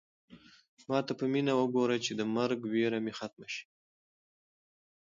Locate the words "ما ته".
0.89-1.13